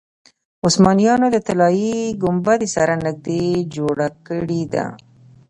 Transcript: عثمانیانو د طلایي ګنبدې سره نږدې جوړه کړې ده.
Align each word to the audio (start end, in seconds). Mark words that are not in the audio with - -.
عثمانیانو 0.67 1.27
د 1.31 1.37
طلایي 1.47 1.97
ګنبدې 2.23 2.67
سره 2.75 2.93
نږدې 3.05 3.45
جوړه 3.75 4.07
کړې 4.27 4.61
ده. 4.73 4.85